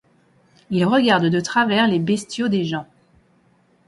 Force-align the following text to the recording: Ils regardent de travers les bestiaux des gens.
Ils 0.71 0.83
regardent 0.83 1.29
de 1.29 1.39
travers 1.39 1.87
les 1.87 1.99
bestiaux 1.99 2.47
des 2.47 2.65
gens. 2.65 2.87